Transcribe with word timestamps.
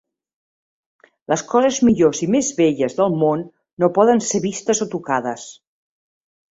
Les 1.33 1.43
coses 1.51 1.77
millors 1.89 2.23
i 2.29 2.29
més 2.37 2.51
belles 2.63 2.99
del 3.03 3.15
món 3.25 3.47
no 3.85 3.93
poden 4.01 4.27
ser 4.33 4.43
vistes 4.51 4.87
o 4.89 4.93
tocades. 4.97 5.51